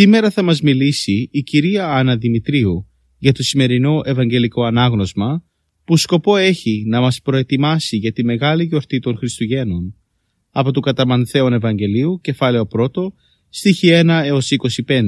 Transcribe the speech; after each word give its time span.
Σήμερα 0.00 0.30
θα 0.30 0.42
μας 0.42 0.60
μιλήσει 0.60 1.28
η 1.32 1.42
κυρία 1.42 1.88
Άννα 1.88 2.16
Δημητρίου 2.16 2.88
για 3.18 3.32
το 3.32 3.42
σημερινό 3.42 4.00
Ευαγγελικό 4.04 4.62
Ανάγνωσμα 4.62 5.44
που 5.84 5.96
σκοπό 5.96 6.36
έχει 6.36 6.84
να 6.86 7.00
μας 7.00 7.20
προετοιμάσει 7.22 7.96
για 7.96 8.12
τη 8.12 8.24
μεγάλη 8.24 8.64
γιορτή 8.64 8.98
των 8.98 9.16
Χριστουγέννων 9.16 9.96
από 10.50 10.70
του 10.70 10.80
Καταμανθέων 10.80 11.52
Ευαγγελίου, 11.52 12.20
κεφάλαιο 12.22 12.68
1, 12.72 12.88
στίχη 13.48 13.88
1 13.92 14.22
έως 14.24 14.50
25. 14.50 15.02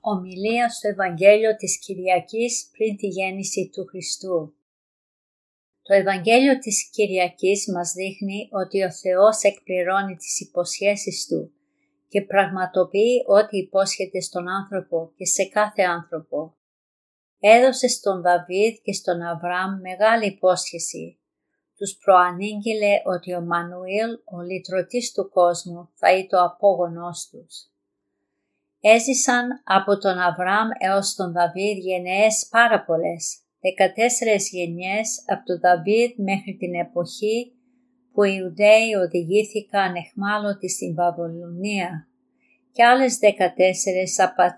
Ομιλία 0.00 0.68
στο 0.68 0.88
Ευαγγέλιο 0.88 1.56
της 1.56 1.78
Κυριακής 1.78 2.68
πριν 2.76 2.96
τη 2.96 3.06
γέννηση 3.06 3.70
του 3.72 3.84
Χριστού. 3.84 4.54
Το 5.82 5.94
Ευαγγέλιο 5.94 6.58
της 6.58 6.90
Κυριακής 6.90 7.66
μας 7.74 7.92
δείχνει 7.92 8.48
ότι 8.62 8.82
ο 8.82 8.90
Θεός 8.92 9.42
εκπληρώνει 9.42 10.14
τις 10.16 10.40
υποσχέσεις 10.40 11.26
Του 11.26 11.54
και 12.14 12.22
πραγματοποιεί 12.22 13.24
ό,τι 13.26 13.56
υπόσχεται 13.56 14.20
στον 14.20 14.48
άνθρωπο 14.48 15.12
και 15.16 15.26
σε 15.26 15.44
κάθε 15.44 15.82
άνθρωπο. 15.82 16.56
Έδωσε 17.38 17.88
στον 17.88 18.22
Δαβίδ 18.22 18.74
και 18.82 18.92
στον 18.92 19.22
Αβραάμ 19.22 19.80
μεγάλη 19.80 20.26
υπόσχεση. 20.26 21.20
Τους 21.76 21.96
προανήγγειλε 22.04 22.94
ότι 23.04 23.34
ο 23.34 23.40
Μανουήλ, 23.40 24.10
ο 24.34 24.40
λυτρωτής 24.40 25.12
του 25.12 25.28
κόσμου, 25.28 25.90
θα 25.94 26.12
είναι 26.12 26.26
το 26.26 26.42
απόγονός 26.42 27.28
τους. 27.30 27.54
Έζησαν 28.80 29.46
από 29.64 29.98
τον 29.98 30.18
Αβραάμ 30.18 30.68
έως 30.78 31.14
τον 31.14 31.32
Δαβίδ 31.32 31.76
γενναίες 31.78 32.48
πάρα 32.50 32.84
πολλές, 32.84 33.38
14 33.60 34.50
γενιές 34.50 35.24
από 35.26 35.44
τον 35.44 35.60
Δαβίδ 35.60 36.10
μέχρι 36.16 36.56
την 36.56 36.74
εποχή 36.74 37.52
που 38.14 38.24
οι 38.24 38.36
Ιουδαίοι 38.38 38.94
οδηγήθηκαν 39.04 39.94
εχμάλωτοι 39.94 40.68
στην 40.68 40.94
Βαβυλωνία 40.94 42.06
και 42.72 42.84
άλλες 42.84 43.18
14 43.22 43.26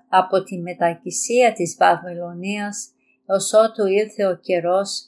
από 0.08 0.42
τη 0.42 0.58
μετακυσία 0.58 1.52
της 1.52 1.76
Βαβυλωνίας 1.78 2.90
ως 3.26 3.52
ότου 3.52 3.86
ήρθε 3.86 4.26
ο 4.26 4.36
καιρός 4.36 5.02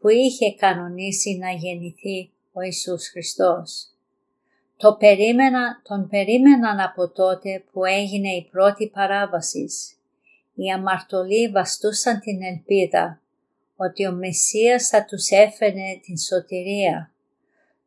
που 0.00 0.08
είχε 0.08 0.54
κανονίσει 0.54 1.36
να 1.36 1.50
γεννηθεί 1.50 2.30
ο 2.52 2.60
Ιησούς 2.60 3.08
Χριστός. 3.08 3.86
Το 4.76 4.96
περίμενα, 4.98 5.80
τον 5.82 6.08
περίμεναν 6.08 6.80
από 6.80 7.08
τότε 7.08 7.64
που 7.72 7.84
έγινε 7.84 8.28
η 8.28 8.48
πρώτη 8.50 8.88
παράβασης. 8.88 9.96
Οι 10.54 10.70
αμαρτωλοί 10.70 11.48
βαστούσαν 11.48 12.20
την 12.20 12.42
ελπίδα 12.42 13.20
ότι 13.76 14.06
ο 14.06 14.12
Μεσσίας 14.12 14.88
θα 14.88 15.04
τους 15.04 15.28
έφερνε 15.30 16.00
την 16.04 16.18
σωτηρία 16.18 17.11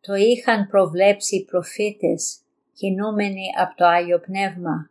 το 0.05 0.13
είχαν 0.13 0.67
προβλέψει 0.67 1.35
οι 1.35 1.45
προφήτες, 1.45 2.37
κινούμενοι 2.73 3.45
από 3.61 3.75
το 3.75 3.85
Άγιο 3.85 4.19
Πνεύμα. 4.19 4.89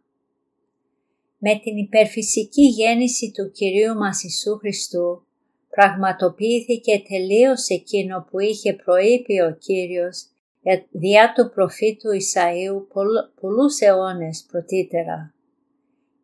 Με 1.39 1.59
την 1.59 1.77
υπερφυσική 1.77 2.63
γέννηση 2.63 3.33
του 3.35 3.51
Κυρίου 3.51 3.95
μας 3.95 4.23
Ιησού 4.23 4.57
Χριστού, 4.57 5.27
πραγματοποιήθηκε 5.71 7.03
τελείως 7.09 7.69
εκείνο 7.69 8.27
που 8.31 8.39
είχε 8.39 8.73
προείπει 8.73 9.41
ο 9.41 9.57
Κύριος 9.61 10.27
διά 10.91 11.33
του 11.35 11.51
προφήτου 11.55 12.11
Ισαΐου 12.11 12.87
πολλούς 13.41 13.81
αιώνες 13.81 14.47
πρωτήτερα. 14.51 15.35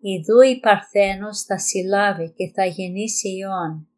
Ιδού 0.01 0.41
η 0.41 0.61
Παρθένος 0.61 1.43
θα 1.43 1.59
συλλάβει 1.59 2.33
και 2.37 2.51
θα 2.55 2.65
γεννήσει 2.65 3.29
Υιόν. 3.29 3.89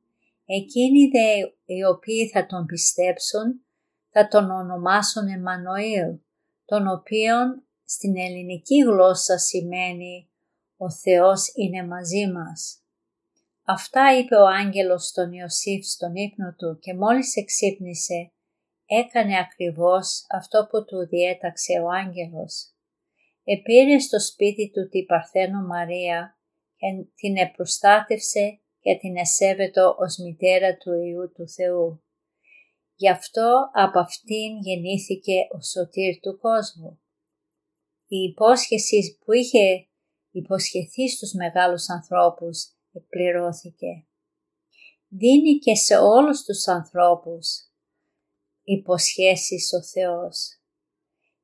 Εκείνοι 0.47 1.09
δε 1.09 1.39
οι 1.75 1.85
οποίοι 1.85 2.29
θα 2.29 2.47
τον 2.47 2.67
πιστέψουν 2.67 3.65
θα 4.13 4.29
τον 4.29 4.51
ονομάσουν 4.51 5.29
Εμμανουήλ, 5.29 6.19
τον 6.65 6.89
οποίον 6.89 7.63
στην 7.85 8.17
ελληνική 8.17 8.83
γλώσσα 8.83 9.39
σημαίνει 9.39 10.29
«Ο 10.77 10.91
Θεός 10.91 11.53
είναι 11.55 11.87
μαζί 11.87 12.31
μας». 12.33 12.77
Αυτά 13.65 14.19
είπε 14.19 14.35
ο 14.35 14.47
άγγελος 14.47 15.07
στον 15.07 15.33
Ιωσήφ 15.33 15.87
στον 15.87 16.15
ύπνο 16.15 16.55
του 16.57 16.79
και 16.79 16.95
μόλις 16.95 17.37
εξύπνησε 17.37 18.33
έκανε 18.87 19.39
ακριβώς 19.39 20.27
αυτό 20.31 20.67
που 20.71 20.85
του 20.85 21.07
διέταξε 21.07 21.73
ο 21.81 21.89
άγγελος. 21.89 22.73
Επήρε 23.45 23.99
στο 23.99 24.21
σπίτι 24.21 24.71
του 24.71 24.89
την 24.89 25.07
Παρθένο 25.07 25.67
Μαρία 25.67 26.39
και 26.77 26.87
την 27.15 27.37
επροστάτευσε 27.37 28.61
και 28.81 28.97
την 28.97 29.17
εσέβετο 29.17 29.97
ως 29.99 30.17
μητέρα 30.19 30.77
του 30.77 30.93
Ιού 30.93 31.33
του 31.33 31.49
Θεού. 31.49 32.03
Γι' 33.03 33.11
αυτό 33.11 33.71
από 33.73 33.99
αυτήν 33.99 34.59
γεννήθηκε 34.61 35.33
ο 35.57 35.61
σωτήρ 35.63 36.21
του 36.21 36.39
κόσμου. 36.39 37.01
Η 38.07 38.17
υπόσχεση 38.17 39.19
που 39.25 39.33
είχε 39.33 39.89
υποσχεθεί 40.31 41.09
στους 41.09 41.33
μεγάλους 41.33 41.89
ανθρώπους 41.89 42.59
εκπληρώθηκε. 42.93 44.07
Δίνει 45.09 45.59
και 45.59 45.75
σε 45.75 45.97
όλους 45.97 46.43
τους 46.43 46.69
ανθρώπους 46.69 47.47
υποσχέσεις 48.63 49.73
ο 49.73 49.83
Θεός 49.83 50.61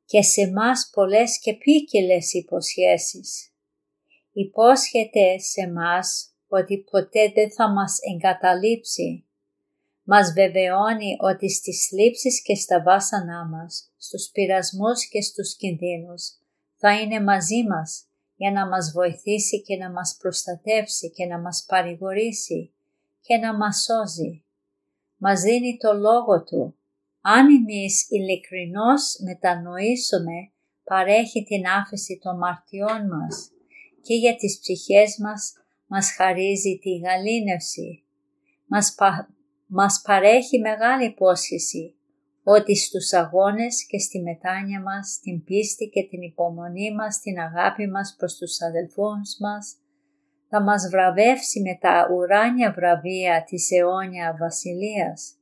και 0.04 0.22
σε 0.22 0.50
μας 0.50 0.90
πολλές 0.92 1.40
και 1.40 1.54
ποικιλες 1.54 2.32
υποσχέσεις. 2.32 3.52
Υπόσχεται 4.32 5.38
σε 5.38 5.72
μας 5.72 6.34
ότι 6.48 6.78
ποτέ 6.90 7.32
δεν 7.34 7.52
θα 7.52 7.72
μας 7.72 7.98
εγκαταλείψει 8.14 9.27
μας 10.10 10.32
βεβαιώνει 10.32 11.16
ότι 11.19 11.50
στις 11.50 11.88
λήψεις 11.92 12.42
και 12.42 12.54
στα 12.54 12.82
βάσανά 12.82 13.46
μας, 13.46 13.92
στους 13.96 14.30
πειρασμούς 14.32 15.08
και 15.08 15.20
στους 15.22 15.56
κινδύνους, 15.56 16.22
θα 16.76 17.00
είναι 17.00 17.20
μαζί 17.20 17.66
μας 17.69 18.04
για 18.36 18.50
να 18.50 18.69
μας 18.69 18.92
βοηθήσει 18.92 19.62
και 19.62 19.76
να 19.76 19.91
μας 19.91 20.16
προστατεύσει 20.20 21.10
και 21.10 21.26
να 21.26 21.38
μας 21.38 21.64
παρηγορήσει 21.69 22.72
και 23.20 23.37
να 23.37 23.56
μας 23.56 23.82
σώζει. 23.82 24.44
Μας 25.16 25.40
δίνει 25.40 25.76
το 25.76 25.93
λόγο 25.93 26.44
Του. 26.44 26.75
Αν 27.20 27.46
εμείς 27.46 28.06
ειλικρινώς 28.10 29.16
μετανοήσουμε, 29.25 30.50
παρέχει 30.84 31.44
την 31.44 31.66
άφηση 31.66 32.19
των 32.22 32.37
μαρτιών 32.38 33.06
μας 33.06 33.50
και 34.02 34.14
για 34.14 34.37
τις 34.37 34.58
ψυχές 34.60 35.19
μας 35.19 35.52
μας 35.87 36.12
χαρίζει 36.12 36.78
τη 36.82 36.99
γαλήνευση. 36.99 38.02
Μας 38.66 38.94
μας 39.69 40.03
παρέχει 40.05 40.59
μεγάλη 40.59 41.05
υπόσχεση 41.05 41.94
ότι 42.43 42.76
στους 42.76 43.12
αγώνες 43.12 43.87
και 43.87 43.99
στη 43.99 44.20
μετάνοια 44.20 44.81
μας, 44.81 45.19
την 45.23 45.44
πίστη 45.44 45.87
και 45.87 46.03
την 46.11 46.23
υπομονή 46.23 46.94
μας, 46.94 47.20
την 47.20 47.38
αγάπη 47.38 47.87
μας 47.87 48.15
προς 48.19 48.37
τους 48.37 48.62
αδελφούς 48.62 49.37
μας, 49.41 49.76
θα 50.49 50.62
μας 50.62 50.88
βραβεύσει 50.91 51.61
με 51.61 51.79
τα 51.81 52.09
ουράνια 52.12 52.73
βραβεία 52.73 53.44
της 53.47 53.70
αιώνια 53.70 54.37
βασιλείας. 54.41 55.32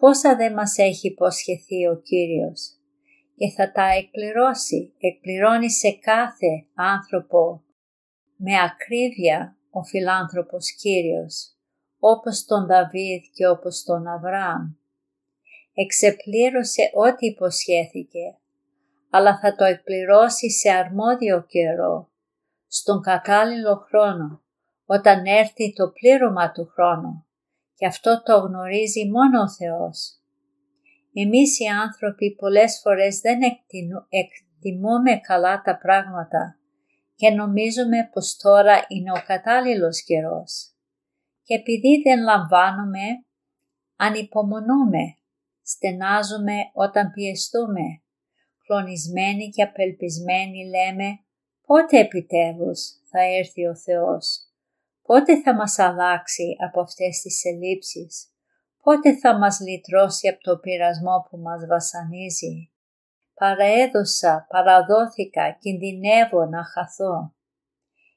Πόσα 0.00 0.36
δεν 0.36 0.52
μας 0.52 0.78
έχει 0.78 1.06
υποσχεθεί 1.06 1.86
ο 1.86 1.96
Κύριος 1.96 2.78
και 3.36 3.50
θα 3.56 3.72
τα 3.72 3.86
εκπληρώσει, 3.88 4.92
εκπληρώνει 4.98 5.70
σε 5.70 5.90
κάθε 5.90 6.66
άνθρωπο 6.74 7.62
με 8.36 8.52
ακρίβεια 8.60 9.56
ο 9.70 9.82
φιλάνθρωπος 9.82 10.72
Κύριος 10.72 11.53
όπως 12.06 12.44
τον 12.44 12.66
Δαβίδ 12.66 13.22
και 13.32 13.46
όπως 13.46 13.82
τον 13.82 14.06
Αβραάμ. 14.06 14.74
Εξεπλήρωσε 15.74 16.90
ό,τι 16.94 17.26
υποσχέθηκε, 17.26 18.36
αλλά 19.10 19.38
θα 19.38 19.54
το 19.54 19.64
εκπληρώσει 19.64 20.50
σε 20.50 20.70
αρμόδιο 20.70 21.44
καιρό, 21.48 22.08
στον 22.66 23.00
κατάλληλο 23.00 23.76
χρόνο, 23.76 24.42
όταν 24.86 25.24
έρθει 25.24 25.72
το 25.72 25.90
πλήρωμα 25.90 26.52
του 26.52 26.66
χρόνου 26.74 27.26
και 27.74 27.86
αυτό 27.86 28.22
το 28.24 28.38
γνωρίζει 28.38 29.10
μόνο 29.10 29.40
ο 29.40 29.50
Θεός. 29.50 30.18
Εμείς 31.12 31.58
οι 31.58 31.66
άνθρωποι 31.66 32.34
πολλές 32.34 32.80
φορές 32.82 33.20
δεν 33.20 33.38
εκτιμούμε 34.08 35.16
καλά 35.16 35.62
τα 35.62 35.78
πράγματα 35.78 36.58
και 37.14 37.30
νομίζουμε 37.30 38.08
πως 38.12 38.36
τώρα 38.36 38.84
είναι 38.88 39.10
ο 39.10 39.22
κατάλληλος 39.26 40.02
καιρός. 40.02 40.73
Και 41.46 41.54
επειδή 41.54 42.02
δεν 42.02 42.22
λαμβάνουμε, 42.22 43.24
ανυπομονούμε, 43.96 45.04
στενάζουμε 45.62 46.54
όταν 46.72 47.10
πιεστούμε, 47.10 48.02
κλονισμένοι 48.64 49.48
και 49.48 49.62
απελπισμένοι 49.62 50.64
λέμε 50.68 51.08
πότε 51.66 51.98
επιτέλους 51.98 52.80
θα 53.10 53.20
έρθει 53.22 53.66
ο 53.66 53.76
Θεός, 53.76 54.38
πότε 55.02 55.40
θα 55.40 55.54
μας 55.54 55.78
αλλάξει 55.78 56.56
από 56.68 56.80
αυτές 56.80 57.20
τις 57.20 57.44
ελλείψεις, 57.44 58.28
πότε 58.82 59.16
θα 59.16 59.38
μας 59.38 59.60
λυτρώσει 59.60 60.28
από 60.28 60.40
το 60.40 60.58
πειρασμό 60.58 61.26
που 61.30 61.38
μας 61.38 61.66
βασανίζει; 61.66 62.70
Παραέδωσα, 63.34 64.46
παραδόθηκα, 64.48 65.50
κινδυνεύω 65.50 66.44
να 66.44 66.64
χαθώ. 66.64 67.33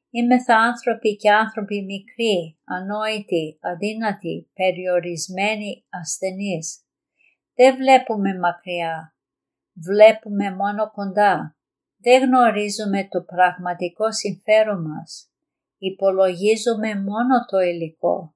Είμαι 0.09 0.43
θα 0.43 0.57
άνθρωποι 0.57 1.15
και 1.15 1.31
άνθρωποι 1.31 1.83
μικροί, 1.83 2.59
ανόητοι, 2.63 3.59
αδύνατοι, 3.61 4.51
περιορισμένοι, 4.53 5.85
ασθενείς. 5.89 6.81
Δεν 7.55 7.75
βλέπουμε 7.75 8.39
μακριά, 8.39 9.15
βλέπουμε 9.73 10.55
μόνο 10.55 10.91
κοντά. 10.91 11.57
Δεν 11.97 12.23
γνωρίζουμε 12.23 13.07
το 13.07 13.21
πραγματικό 13.23 14.11
συμφέρον 14.11 14.81
μας. 14.81 15.31
Υπολογίζουμε 15.77 16.95
μόνο 16.95 17.45
το 17.49 17.59
υλικό. 17.59 18.35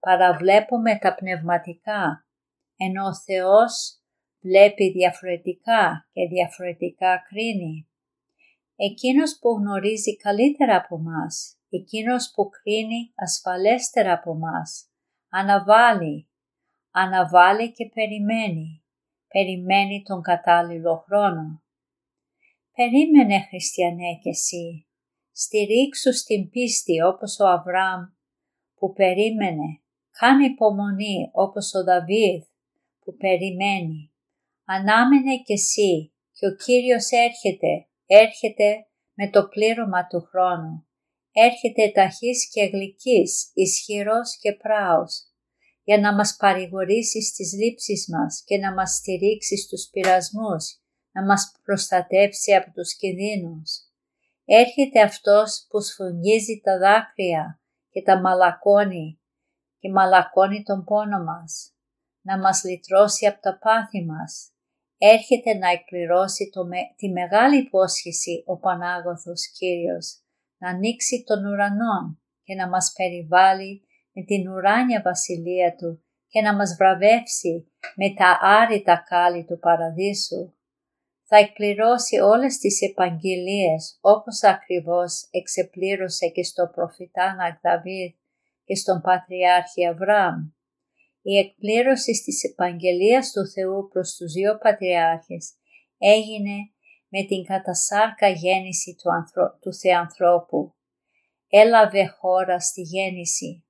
Παραβλέπουμε 0.00 0.98
τα 0.98 1.14
πνευματικά, 1.14 2.26
ενώ 2.76 3.04
ο 3.06 3.14
Θεός 3.14 4.00
βλέπει 4.40 4.90
διαφορετικά 4.90 6.08
και 6.12 6.26
διαφορετικά 6.28 7.22
κρίνει. 7.28 7.89
Εκείνος 8.82 9.38
που 9.40 9.48
γνωρίζει 9.48 10.16
καλύτερα 10.16 10.76
από 10.76 10.98
μας, 10.98 11.58
εκείνος 11.70 12.32
που 12.34 12.48
κρίνει 12.48 13.12
ασφαλέστερα 13.14 14.12
από 14.12 14.34
μας, 14.34 14.90
αναβάλει, 15.28 16.28
αναβάλει 16.90 17.72
και 17.72 17.90
περιμένει, 17.94 18.84
περιμένει 19.28 20.02
τον 20.02 20.22
κατάλληλο 20.22 20.96
χρόνο. 20.96 21.62
Περίμενε 22.72 23.40
χριστιανέ 23.48 24.18
και 24.22 24.28
εσύ, 24.28 24.86
στηρίξου 25.32 26.12
στην 26.12 26.50
πίστη 26.50 27.02
όπως 27.02 27.38
ο 27.40 27.46
Αβραάμ 27.46 28.02
που 28.74 28.92
περίμενε, 28.92 29.80
κάνει 30.10 30.44
υπομονή 30.44 31.30
όπως 31.32 31.74
ο 31.74 31.84
Δαβίδ 31.84 32.42
που 33.00 33.16
περιμένει. 33.16 34.12
Ανάμενε 34.64 35.36
και 35.36 35.52
εσύ 35.52 36.12
και 36.32 36.46
ο 36.46 36.54
Κύριος 36.54 37.10
έρχεται, 37.10 37.84
έρχεται 38.12 38.86
με 39.14 39.30
το 39.30 39.48
πλήρωμα 39.48 40.06
του 40.06 40.20
χρόνου. 40.30 40.86
Έρχεται 41.32 41.90
ταχύς 41.90 42.50
και 42.50 42.64
γλυκής, 42.64 43.50
ισχυρός 43.54 44.38
και 44.40 44.52
πράος, 44.52 45.22
για 45.82 45.98
να 45.98 46.14
μας 46.14 46.36
παρηγορήσει 46.36 47.22
στις 47.22 47.52
λήψεις 47.52 48.08
μας 48.08 48.42
και 48.44 48.58
να 48.58 48.74
μας 48.74 48.94
στηρίξει 48.94 49.56
στους 49.56 49.88
πειρασμούς, 49.92 50.80
να 51.12 51.24
μας 51.24 51.52
προστατεύσει 51.64 52.54
από 52.54 52.70
τους 52.72 52.96
κινδύνους. 52.96 53.70
Έρχεται 54.44 55.00
αυτός 55.00 55.66
που 55.68 55.80
σφουγγίζει 55.80 56.60
τα 56.64 56.78
δάκρυα 56.78 57.60
και 57.90 58.02
τα 58.02 58.20
μαλακώνει 58.20 59.20
και 59.78 59.90
μαλακώνει 59.90 60.62
τον 60.62 60.84
πόνο 60.84 61.24
μας, 61.24 61.74
να 62.20 62.38
μας 62.38 62.64
λυτρώσει 62.64 63.26
από 63.26 63.40
τα 63.40 63.58
πάθη 63.58 64.04
μας. 64.04 64.52
Έρχεται 65.02 65.54
να 65.54 65.68
εκπληρώσει 65.70 66.50
το 66.50 66.68
τη 66.96 67.08
μεγάλη 67.08 67.56
υπόσχεση 67.58 68.42
ο 68.46 68.58
Πανάγωθος 68.58 69.50
Κύριος, 69.56 70.06
να 70.58 70.68
ανοίξει 70.68 71.24
τον 71.26 71.44
ουρανό 71.44 72.18
και 72.42 72.54
να 72.54 72.68
μας 72.68 72.92
περιβάλλει 72.96 73.82
με 74.12 74.22
την 74.22 74.48
ουράνια 74.48 75.02
βασιλεία 75.04 75.74
Του 75.74 76.04
και 76.28 76.40
να 76.40 76.54
μας 76.54 76.74
βραβεύσει 76.78 77.72
με 77.94 78.14
τα 78.14 78.38
άρρητα 78.40 79.04
κάλλη 79.08 79.44
του 79.44 79.58
παραδείσου. 79.58 80.54
Θα 81.24 81.36
εκπληρώσει 81.36 82.18
όλες 82.18 82.58
τις 82.58 82.80
επαγγελίες 82.82 83.98
όπως 84.00 84.42
ακριβώς 84.42 85.28
εξεπλήρωσε 85.30 86.26
και 86.28 86.42
στο 86.42 86.70
προφητάνα 86.74 87.60
Δαβίδ 87.62 88.12
και 88.64 88.74
στον 88.74 89.00
Πατριάρχη 89.00 89.86
Αβραάμ. 89.86 90.50
Η 91.22 91.38
εκπλήρωση 91.38 92.12
της 92.24 92.44
επαγγελίας 92.44 93.32
του 93.32 93.46
Θεού 93.46 93.88
προς 93.88 94.14
τους 94.16 94.32
δύο 94.32 94.58
Πατριάρχες 94.58 95.54
έγινε 95.98 96.56
με 97.08 97.24
την 97.24 97.44
κατασάρκα 97.44 98.28
γέννηση 98.28 98.96
του, 99.02 99.10
ανθρω... 99.12 99.58
του 99.60 99.74
Θεανθρώπου. 99.74 100.74
Έλαβε 101.48 102.06
χώρα 102.06 102.60
στη 102.60 102.80
γέννηση 102.80 103.64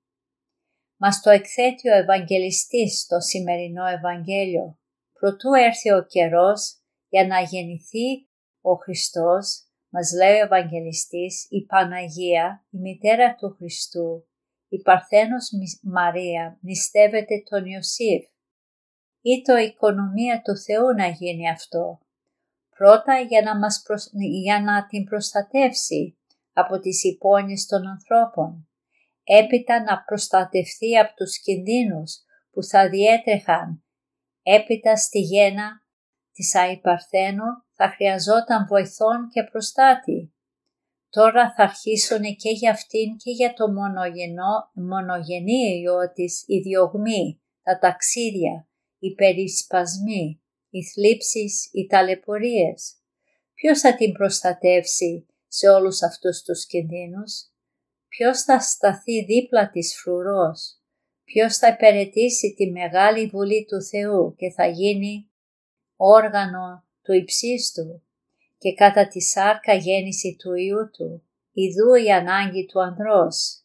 μας 1.02 1.20
το 1.20 1.30
εκθέτει 1.30 1.88
ο 1.88 1.94
Ευαγγελιστής 1.94 3.00
στο 3.00 3.20
σημερινό 3.20 3.86
Ευαγγέλιο. 3.86 4.78
Προτού 5.12 5.52
έρθει 5.52 5.92
ο 5.92 6.04
καιρός 6.04 6.60
για 7.08 7.26
να 7.26 7.40
γεννηθεί 7.40 8.28
ο 8.60 8.74
Χριστός, 8.74 9.64
μας 9.88 10.12
λέει 10.12 10.36
ο 10.40 10.44
Ευαγγελιστής, 10.44 11.46
η 11.50 11.66
Παναγία, 11.66 12.66
η 12.70 12.78
μητέρα 12.78 13.34
του 13.34 13.54
Χριστού, 13.56 14.28
η 14.70 14.82
Παρθένος 14.82 15.50
Μαρία, 15.82 16.58
νηστεύεται 16.60 17.42
τον 17.50 17.64
Ιωσήφ. 17.64 18.24
Ή 19.20 19.42
το 19.42 19.56
οικονομία 19.56 20.42
του 20.42 20.56
Θεού 20.56 20.94
να 20.96 21.06
γίνει 21.06 21.50
αυτό. 21.50 21.98
Πρώτα 22.76 23.18
για 23.18 23.42
να, 23.42 23.58
μας 23.58 23.82
για 24.42 24.60
να 24.60 24.86
την 24.86 25.04
προστατεύσει 25.04 26.18
από 26.52 26.78
τις 26.78 27.04
υπόνοιες 27.04 27.66
των 27.66 27.86
ανθρώπων 27.86 28.64
έπειτα 29.24 29.82
να 29.82 30.02
προστατευτεί 30.02 30.98
από 30.98 31.14
τους 31.14 31.40
κινδύνους 31.40 32.18
που 32.50 32.62
θα 32.62 32.88
διέτρεχαν. 32.88 33.84
Έπειτα 34.42 34.96
στη 34.96 35.18
γένα 35.18 35.84
της 36.32 36.54
Αϊπαρθένου 36.54 37.44
θα 37.72 37.88
χρειαζόταν 37.88 38.66
βοηθόν 38.66 39.28
και 39.32 39.42
προστάτη. 39.42 40.34
Τώρα 41.10 41.54
θα 41.56 41.62
αρχίσουν 41.62 42.22
και 42.22 42.50
για 42.50 42.70
αυτήν 42.70 43.16
και 43.16 43.30
για 43.30 43.52
το 43.52 43.72
μονογενό, 43.72 44.70
μονογενή 44.72 45.80
ιό 45.80 46.12
της 46.12 46.44
οι 46.46 46.58
διωγμοί, 46.58 47.40
τα 47.62 47.78
ταξίδια, 47.78 48.68
οι 48.98 49.14
περισπασμοί, 49.14 50.42
οι 50.70 50.84
θλίψεις, 50.84 51.70
οι 51.72 51.86
ταλαιπωρίες. 51.86 52.94
Ποιος 53.54 53.80
θα 53.80 53.94
την 53.94 54.12
προστατεύσει 54.12 55.26
σε 55.46 55.68
όλους 55.68 56.02
αυτούς 56.02 56.42
τους 56.42 56.66
κινδύνους; 56.66 57.50
Ποιος 58.08 58.42
θα 58.42 58.60
σταθεί 58.60 59.24
δίπλα 59.24 59.70
της 59.70 60.00
φρουρός, 60.00 60.80
ποιος 61.24 61.56
θα 61.56 61.68
υπηρετήσει 61.68 62.54
τη 62.54 62.70
μεγάλη 62.70 63.26
βουλή 63.26 63.64
του 63.64 63.82
Θεού 63.82 64.34
και 64.36 64.50
θα 64.50 64.66
γίνει 64.66 65.30
όργανο 65.96 66.84
του 67.02 67.12
υψίστου; 67.12 68.02
Και 68.60 68.74
κατά 68.74 69.08
τη 69.08 69.20
σάρκα 69.20 69.74
γέννηση 69.74 70.36
του 70.38 70.54
Ιού 70.54 70.90
του, 70.90 71.22
ιδού 71.52 71.94
η 72.06 72.10
ανάγκη 72.12 72.66
του 72.66 72.80
ανδρός, 72.82 73.64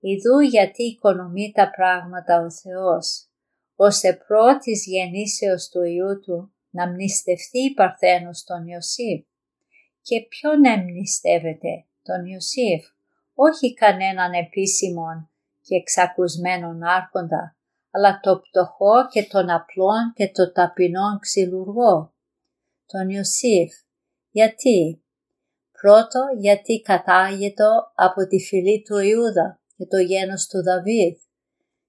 ιδού 0.00 0.40
γιατί 0.40 0.82
οικονομεί 0.82 1.52
τα 1.54 1.70
πράγματα 1.70 2.40
ο 2.40 2.50
Θεός, 2.50 3.28
ώστε 3.76 4.22
πρώτης 4.26 4.86
γεννήσεως 4.86 5.68
του 5.68 5.82
Ιού 5.82 6.20
του 6.20 6.52
να 6.70 6.88
μνηστευτεί 6.88 7.58
η 7.58 7.74
Παρθένος 7.74 8.44
τον 8.44 8.66
Ιωσήφ. 8.66 9.24
Και 10.02 10.26
ποιον 10.28 10.64
εμνηστεύεται, 10.64 11.84
τον 12.02 12.24
Ιωσήφ, 12.24 12.86
όχι 13.34 13.74
κανέναν 13.74 14.32
επίσημον 14.32 15.30
και 15.60 15.74
εξακουσμένον 15.76 16.82
άρχοντα, 16.82 17.56
αλλά 17.90 18.20
το 18.22 18.40
πτωχό 18.40 19.08
και 19.10 19.22
τον 19.22 19.50
απλόν 19.50 20.12
και 20.14 20.30
το 20.30 20.52
ταπεινόν 20.52 21.18
ξυλουργό, 21.18 22.14
τον 22.86 23.08
Ιωσήφ. 23.08 23.72
Γιατί; 24.30 25.02
Πρώτο, 25.80 26.20
γιατί 26.38 26.80
κατάγεται 26.80 27.64
από 27.94 28.26
τη 28.26 28.38
φυλή 28.38 28.82
του 28.82 28.98
Ιούδα 28.98 29.60
και 29.76 29.86
το 29.86 29.98
γένος 29.98 30.46
του 30.46 30.62
Δαβίδ, 30.62 31.16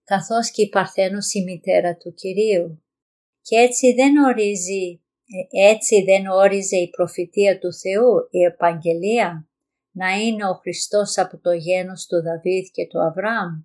καθώς 0.04 0.52
και 0.52 0.62
η 0.62 0.70
Παρθένος 0.70 1.34
η 1.34 1.44
μητέρα 1.44 1.96
του 1.96 2.14
Κυρίου. 2.14 2.84
Και 3.42 3.56
έτσι 3.56 3.94
δεν 3.94 4.18
ορίζει, 4.18 5.02
ε, 5.52 5.70
έτσι 5.72 6.04
δεν 6.04 6.28
όριζε 6.28 6.78
η 6.78 6.90
προφητεία 6.90 7.60
του 7.60 7.74
Θεού, 7.74 8.28
η 8.30 8.44
επαγγελία 8.44 9.48
να 9.92 10.10
είναι 10.10 10.46
ο 10.46 10.54
Χριστός 10.54 11.18
από 11.18 11.38
το 11.38 11.52
γένος 11.52 12.06
του 12.06 12.22
Δαβίδ 12.22 12.66
και 12.72 12.88
του 12.88 13.02
Αβραάμ. 13.02 13.64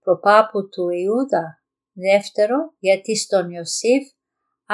Προπάπου 0.00 0.68
του 0.68 0.88
Ιούδα. 0.88 1.62
Δεύτερο, 1.92 2.56
γιατί 2.78 3.16
στον 3.16 3.50
Ιωσήφ 3.50 4.08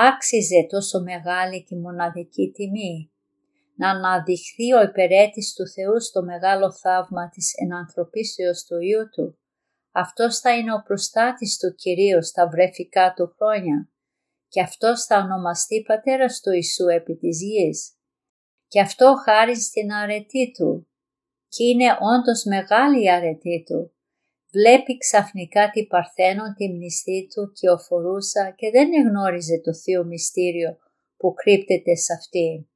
άξιζε 0.07 0.67
τόσο 0.69 1.01
μεγάλη 1.03 1.65
και 1.65 1.77
μοναδική 1.77 2.51
τιμή. 2.55 3.13
Να 3.77 3.91
αναδειχθεί 3.91 4.73
ο 4.73 4.83
υπερέτης 4.83 5.55
του 5.55 5.69
Θεού 5.69 6.01
στο 6.01 6.23
μεγάλο 6.23 6.73
θαύμα 6.73 7.29
της 7.29 7.53
ενανθρωπίσεως 7.63 8.65
του 8.65 8.81
Υιού 8.81 9.09
Του. 9.09 9.39
Αυτός 9.93 10.39
θα 10.39 10.57
είναι 10.57 10.73
ο 10.73 10.83
προστάτης 10.83 11.59
του 11.59 11.75
Κυρίου 11.75 12.23
στα 12.23 12.49
βρεφικά 12.49 13.13
του 13.17 13.35
χρόνια 13.37 13.91
και 14.49 14.61
αυτός 14.61 15.05
θα 15.05 15.17
ονομαστεί 15.19 15.83
πατέρας 15.87 16.41
του 16.41 16.53
Ιησού 16.53 16.89
επί 16.89 17.17
της 17.17 17.39
γης 17.43 17.93
και 18.69 18.81
αυτό 18.81 19.15
χάρη 19.25 19.57
στην 19.57 19.93
αρετή 19.93 20.53
του. 20.59 20.89
Και 21.49 21.65
είναι 21.65 21.97
όντως 22.01 22.45
μεγάλη 22.45 23.03
η 23.03 23.11
αρετή 23.11 23.65
του. 23.67 23.93
Βλέπει 24.53 24.99
ξαφνικά 24.99 25.71
την 25.71 25.87
Παρθένο 25.87 26.55
τη 26.57 26.69
μνηστή 26.69 27.29
του 27.35 27.53
και 27.53 27.71
οφορούσα 27.71 28.55
και 28.57 28.71
δεν 28.71 28.89
εγνώριζε 28.93 29.61
το 29.61 29.75
θείο 29.75 30.05
μυστήριο 30.05 30.79
που 31.17 31.35
κρύπτεται 31.35 31.95
σε 31.95 32.13
αυτή. 32.13 32.69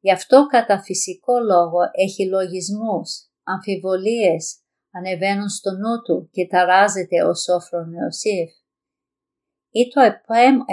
Γι' 0.00 0.12
αυτό 0.12 0.46
κατά 0.46 0.82
φυσικό 0.82 1.38
λόγο 1.38 1.78
έχει 1.92 2.28
λογισμούς, 2.28 3.10
αμφιβολίες, 3.42 4.56
ανεβαίνουν 4.90 5.48
στο 5.48 5.70
νου 5.70 6.02
του 6.04 6.28
και 6.32 6.46
ταράζεται 6.46 7.24
ο 7.24 7.34
σόφρον 7.34 7.92
Ιωσήφ. 7.92 8.50
Ή 9.70 9.88
το 9.88 10.00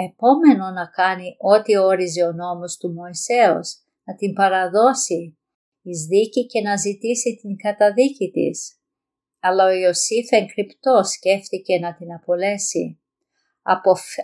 επόμενο 0.08 0.70
να 0.70 0.86
κάνει 0.86 1.36
ό,τι 1.38 1.76
όριζε 1.76 2.22
ο 2.24 2.32
νόμος 2.32 2.76
του 2.76 2.92
Μωυσέως, 2.92 3.76
να 4.04 4.14
την 4.14 4.32
παραδώσει 4.32 5.38
εις 5.82 6.06
δίκη 6.06 6.46
και 6.46 6.60
να 6.60 6.76
ζητήσει 6.76 7.38
την 7.40 7.56
καταδίκη 7.56 8.30
της. 8.30 8.79
Αλλά 9.40 9.64
ο 9.64 9.70
Ιωσήφ 9.70 10.30
εγκρυπτός 10.30 11.08
σκέφτηκε 11.08 11.78
να 11.78 11.94
την 11.94 12.12
απολέσει. 12.12 13.00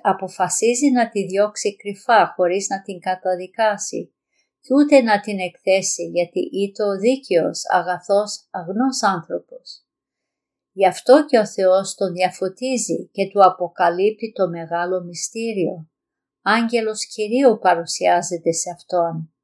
αποφασίζει 0.02 0.90
να 0.90 1.08
τη 1.08 1.26
διώξει 1.26 1.76
κρυφά 1.76 2.32
χωρίς 2.36 2.68
να 2.68 2.82
την 2.82 3.00
καταδικάσει 3.00 4.14
και 4.60 4.74
ούτε 4.74 5.02
να 5.02 5.20
την 5.20 5.38
εκθέσει 5.38 6.04
γιατί 6.04 6.40
ήταν 6.40 6.88
ο 6.88 6.98
δίκαιος 6.98 7.62
αγαθός 7.68 8.46
αγνός 8.50 9.02
άνθρωπος. 9.02 9.86
Γι' 10.72 10.86
αυτό 10.86 11.24
και 11.24 11.38
ο 11.38 11.46
Θεός 11.46 11.94
τον 11.94 12.12
διαφωτίζει 12.12 13.08
και 13.12 13.28
του 13.28 13.44
αποκαλύπτει 13.44 14.32
το 14.32 14.48
μεγάλο 14.48 15.02
μυστήριο. 15.02 15.90
Άγγελος 16.42 17.06
Κυρίου 17.06 17.58
παρουσιάζεται 17.58 18.52
σε 18.52 18.70
Αυτόν. 18.70 19.34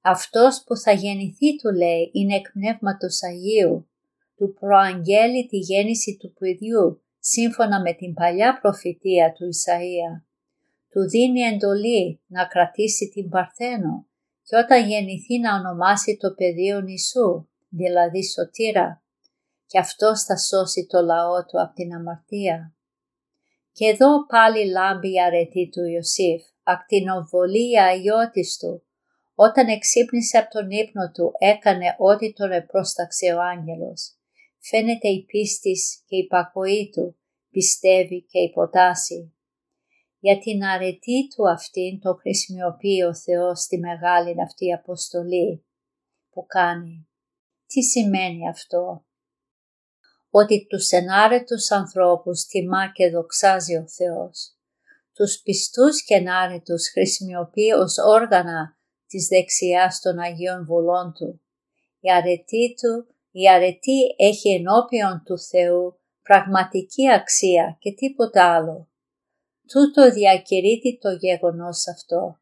Αυτός 0.00 0.62
που 0.66 0.76
θα 0.76 0.92
γεννηθεί 0.92 1.56
του 1.56 1.70
λέει 1.70 2.10
είναι 2.12 2.34
εκ 2.34 2.52
Πνεύματος 2.52 3.22
Αγίου. 3.22 3.88
Του 4.36 4.56
προαγγέλει 4.60 5.46
τη 5.46 5.56
γέννηση 5.56 6.16
του 6.16 6.34
παιδιού 6.38 7.02
σύμφωνα 7.18 7.80
με 7.80 7.92
την 7.92 8.14
παλιά 8.14 8.58
προφητεία 8.60 9.32
του 9.32 9.44
Ισαΐα. 9.44 10.22
Του 10.90 11.08
δίνει 11.08 11.40
εντολή 11.40 12.20
να 12.26 12.46
κρατήσει 12.46 13.08
την 13.08 13.28
Παρθένο 13.28 14.06
και 14.42 14.56
όταν 14.56 14.88
γεννηθεί 14.88 15.38
να 15.38 15.54
ονομάσει 15.54 16.16
το 16.16 16.34
πεδίο 16.34 16.80
νησού, 16.80 17.46
δηλαδή 17.68 18.24
σωτήρα, 18.24 19.02
και 19.66 19.78
αυτός 19.78 20.22
θα 20.22 20.36
σώσει 20.36 20.86
το 20.86 21.00
λαό 21.00 21.44
του 21.44 21.60
από 21.62 21.74
την 21.74 21.94
αμαρτία. 21.94 22.74
Και 23.72 23.86
εδώ 23.86 24.26
πάλι 24.26 24.70
λάμπει 24.70 25.12
η 25.12 25.22
αρετή 25.22 25.68
του 25.72 25.84
Ιωσήφ, 25.84 26.42
ακτινοβολεί 26.62 27.70
η 27.70 27.78
αγιώτης 27.78 28.56
του. 28.58 28.82
Όταν 29.34 29.68
εξύπνησε 29.68 30.38
από 30.38 30.50
τον 30.50 30.70
ύπνο 30.70 31.10
του 31.10 31.32
έκανε 31.38 31.94
ό,τι 31.98 32.32
τον 32.32 32.52
επρόσταξε 32.52 33.32
ο 33.34 33.40
άγγελος. 33.42 34.16
Φαίνεται 34.66 35.08
η 35.08 35.24
πίστης 35.24 36.02
και 36.06 36.16
η 36.16 36.26
πακοή 36.26 36.90
του, 36.92 37.16
πιστεύει 37.50 38.22
και 38.22 38.38
υποτάσσει. 38.38 39.34
Για 40.18 40.38
την 40.38 40.64
αρετή 40.64 41.28
του 41.28 41.50
αυτήν 41.50 42.00
το 42.00 42.14
χρησιμοποιεί 42.14 43.02
ο 43.02 43.14
Θεός 43.14 43.60
στη 43.60 43.78
μεγάλη 43.78 44.42
αυτή 44.42 44.72
αποστολή 44.72 45.64
που 46.30 46.46
κάνει. 46.46 47.08
Τι 47.66 47.82
σημαίνει 47.82 48.48
αυτό; 48.48 49.06
Ότι 50.30 50.66
τους 50.66 50.90
ενάρετους 50.90 51.70
ανθρώπους 51.70 52.44
τιμά 52.44 52.92
και 52.92 53.10
δοξάζει 53.10 53.76
ο 53.76 53.88
Θεός. 53.88 54.56
Τους 55.12 55.40
πιστούς 55.42 56.04
και 56.04 56.14
ενάρετους 56.14 56.90
χρησιμοποιεί 56.90 57.72
ως 57.72 57.98
όργανα 57.98 58.78
της 59.06 59.26
δεξιάς 59.26 60.00
των 60.00 60.18
Αγίων 60.18 60.64
Βουλών 60.64 61.12
Του. 61.12 61.40
Η 62.00 62.12
αρετή 62.12 62.74
Του, 62.80 63.13
η 63.36 63.48
αρετή 63.48 64.14
έχει 64.16 64.48
ενώπιον 64.54 65.22
του 65.24 65.38
Θεού 65.38 65.98
πραγματική 66.22 67.10
αξία 67.10 67.76
και 67.80 67.92
τίποτα 67.92 68.54
άλλο. 68.54 68.88
Τούτο 69.72 70.12
διακηρύττει 70.12 70.98
το 71.00 71.10
γεγονός 71.10 71.88
αυτό. 71.88 72.40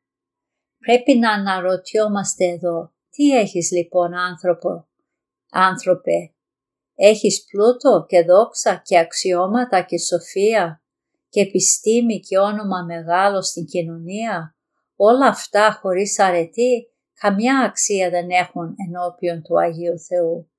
Πρέπει 0.79 1.19
να 1.19 1.33
αναρωτιόμαστε 1.33 2.45
εδώ, 2.45 2.93
τι 3.11 3.39
έχεις 3.39 3.71
λοιπόν 3.71 4.15
άνθρωπο, 4.15 4.89
άνθρωπε, 5.51 6.35
έχεις 6.95 7.45
πλούτο 7.45 8.05
και 8.09 8.23
δόξα 8.23 8.83
και 8.85 8.99
αξιώματα 8.99 9.83
και 9.83 9.99
σοφία 9.99 10.83
και 11.29 11.41
επιστήμη 11.41 12.21
και 12.21 12.39
όνομα 12.39 12.83
μεγάλο 12.83 13.43
στην 13.43 13.65
κοινωνία, 13.65 14.57
όλα 14.97 15.27
αυτά 15.27 15.79
χωρίς 15.83 16.19
αρετή 16.19 16.87
καμιά 17.15 17.61
αξία 17.61 18.11
δεν 18.11 18.31
έχουν 18.31 18.75
ενώπιον 18.89 19.43
του 19.43 19.61
Αγίου 19.61 19.99
Θεού. 19.99 20.52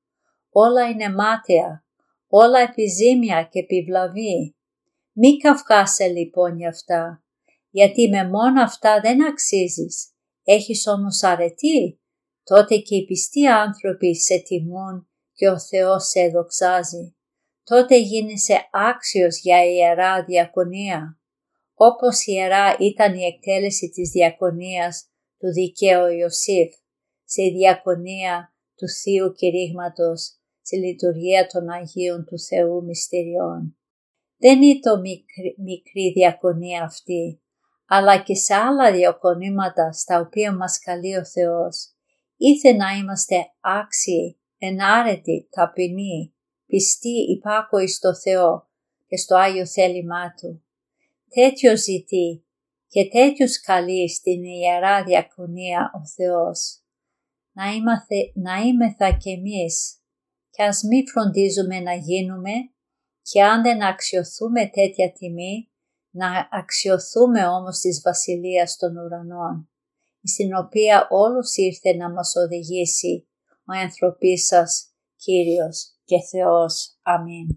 Όλα 0.53 0.89
είναι 0.89 1.09
μάταια, 1.09 1.85
όλα 2.27 2.59
επιζήμια 2.59 3.43
και 3.51 3.59
επιβλαβή 3.59 4.55
μη 5.15 5.37
καυχάσαι 5.37 6.07
λοιπόν 6.07 6.57
για 6.57 6.69
αυτά, 6.69 7.23
γιατί 7.69 8.09
με 8.09 8.29
μόνο 8.29 8.61
αυτά 8.61 8.99
δεν 9.01 9.27
αξίζεις. 9.27 10.07
Έχεις 10.43 10.87
όμως 10.87 11.23
αρετή, 11.23 12.01
τότε 12.43 12.77
και 12.77 12.95
οι 12.95 13.05
πιστοί 13.05 13.47
άνθρωποι 13.47 14.15
σε 14.15 14.37
τιμούν 14.37 15.09
και 15.33 15.49
ο 15.49 15.59
Θεός 15.59 16.07
σε 16.07 16.27
δοξάζει. 16.27 17.15
Τότε 17.63 17.97
γίνεσαι 17.97 18.69
άξιος 18.71 19.39
για 19.39 19.65
ιερά 19.65 20.23
διακονία. 20.23 21.19
Όπως 21.73 22.25
ιερά 22.25 22.75
ήταν 22.79 23.13
η 23.13 23.25
εκτέλεση 23.25 23.89
της 23.89 24.09
διακονίας 24.09 25.07
του 25.37 25.51
δικαίου 25.51 26.07
Ιωσήφ, 26.07 26.73
σε 27.23 27.43
διακονία 27.43 28.53
του 28.75 28.89
Θείου 28.89 29.31
Κηρύγματος, 29.31 30.37
στη 30.63 30.77
λειτουργία 30.77 31.47
των 31.47 31.69
Αγίων 31.69 32.25
του 32.25 32.39
Θεού 32.39 32.83
Μυστηριών. 32.83 33.77
Δεν 34.37 34.61
είναι 34.61 34.79
το 34.79 34.99
μικρή, 34.99 35.55
μικρή 35.57 36.11
διακονία 36.11 36.83
αυτή, 36.83 37.41
αλλά 37.87 38.17
και 38.17 38.35
σε 38.35 38.53
άλλα 38.53 38.91
διακονήματα 38.91 39.91
στα 39.91 40.19
οποία 40.19 40.55
μας 40.55 40.79
καλεί 40.79 41.17
ο 41.17 41.25
Θεός. 41.25 41.93
Ήθε 42.37 42.73
να 42.73 42.91
είμαστε 42.91 43.35
άξιοι, 43.59 44.39
ενάρετοι, 44.57 45.47
ταπεινοί, 45.51 46.33
πιστοί, 46.65 47.31
υπάκοοι 47.31 47.87
στο 47.87 48.15
Θεό 48.15 48.67
και 49.07 49.17
στο 49.17 49.35
Άγιο 49.35 49.67
θέλημά 49.67 50.33
Του. 50.33 50.63
Τέτοιο 51.29 51.77
ζητεί 51.77 52.45
και 52.87 53.07
τέτοιους 53.07 53.59
καλεί 53.59 54.09
στην 54.09 54.43
Ιερά 54.43 55.03
Διακονία 55.03 55.91
ο 55.95 56.07
Θεός. 56.07 56.77
Να, 57.51 57.71
είμαστε, 57.71 58.15
να 58.33 58.55
είμεθα 58.55 59.11
κι 59.17 59.29
εμείς 59.29 60.02
και 60.53 60.63
ας 60.63 60.83
μη 60.83 61.03
φροντίζουμε 61.11 61.79
να 61.79 61.93
γίνουμε 61.93 62.53
και 63.21 63.43
αν 63.43 63.61
δεν 63.61 63.83
αξιοθούμε 63.83 64.61
τέτοια 64.69 65.11
τιμή, 65.11 65.71
να 66.09 66.47
αξιοθούμε 66.51 67.47
όμως 67.47 67.79
της 67.79 68.01
Βασιλείας 68.03 68.77
των 68.77 68.97
Ουρανών, 68.97 69.69
στην 70.23 70.55
οποία 70.55 71.07
όλους 71.09 71.55
ήρθε 71.55 71.95
να 71.95 72.11
μας 72.11 72.33
οδηγήσει 72.35 73.27
ο 73.49 73.73
ανθρωπής 73.83 74.45
σας 74.45 74.93
Κύριος 75.15 75.77
και 76.05 76.17
Θεός. 76.31 76.97
Αμήν. 77.01 77.47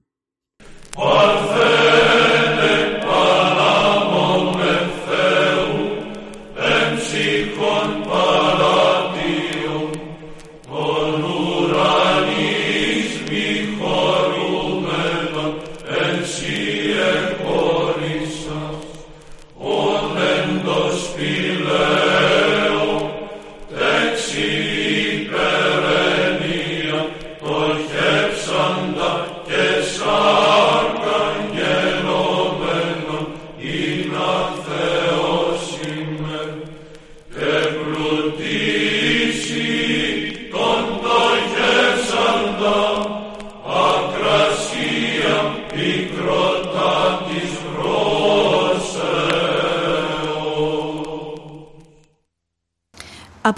Spirit. 21.17 21.96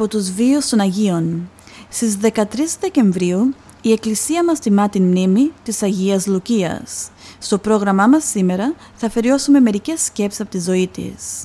Από 0.01 0.09
τους 0.09 0.31
βίους 0.31 0.69
των 0.69 0.81
Αγίων. 0.81 1.51
Στις 1.89 2.17
13 2.23 2.77
Δεκεμβρίου 2.81 3.55
η 3.83 3.93
Εκκλησία 3.93 4.45
μας 4.45 4.59
τιμά 4.59 4.89
την 4.89 5.03
μνήμη 5.03 5.53
της 5.63 5.83
Αγίας 5.83 6.27
Λουκίας. 6.27 7.11
Στο 7.39 7.59
πρόγραμμά 7.59 8.07
μας 8.07 8.25
σήμερα 8.25 8.75
θα 8.95 9.07
αφαιριώσουμε 9.07 9.61
μερικές 9.61 10.01
σκέψεις 10.05 10.41
από 10.41 10.51
τη 10.51 10.61
ζωή 10.61 10.89
της. 10.89 11.45